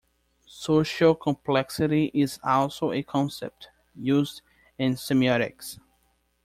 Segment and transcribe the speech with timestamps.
[0.47, 4.41] Social complexity is also a concept used
[4.79, 5.77] in semiotics.